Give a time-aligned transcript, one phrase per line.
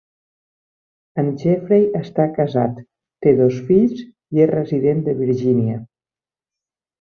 [1.23, 2.79] En Jeffrey està casat,
[3.25, 4.01] té dos fills
[4.39, 5.79] i és resident de Virgínia.